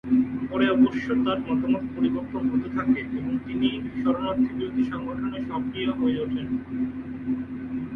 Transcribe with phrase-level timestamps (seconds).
[0.49, 3.67] পরে অবশ্য তার মতামত পরিবর্তন হতে থাকে এবং তিনি
[3.95, 6.47] শরণার্থী বিরোধী সংগঠনে সক্রিয় হয়ে ওঠেন।